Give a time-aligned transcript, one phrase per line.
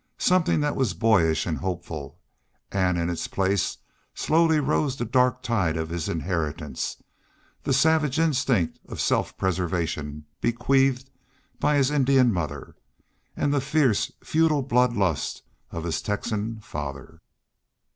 [0.17, 2.17] Something that was boyish and hopeful
[2.71, 3.77] and in its place
[4.15, 6.97] slowly rose the dark tide of his inheritance,
[7.61, 11.11] the savage instinct of self preservation bequeathed
[11.59, 12.75] by his Indian mother,
[13.37, 17.21] and the fierce, feudal blood lust of his Texan father.